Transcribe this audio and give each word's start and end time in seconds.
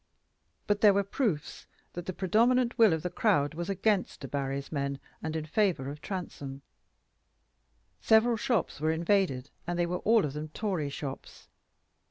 But 0.65 0.81
there 0.81 0.95
were 0.95 1.03
proofs 1.03 1.67
that 1.93 2.07
the 2.07 2.11
predominant 2.11 2.75
will 2.75 2.91
of 2.91 3.03
the 3.03 3.09
crowd 3.11 3.53
was 3.53 3.69
against 3.69 4.21
"Debarry's 4.21 4.71
men," 4.71 4.99
and 5.21 5.35
in 5.35 5.45
favor 5.45 5.91
of 5.91 6.01
Transome. 6.01 6.63
Several 8.01 8.35
shops 8.35 8.79
were 8.81 8.91
invaded, 8.91 9.51
and 9.67 9.77
they 9.77 9.85
were 9.85 9.99
all 9.99 10.25
of 10.25 10.33
them 10.33 10.47
"Tory 10.55 10.89
shops." 10.89 11.49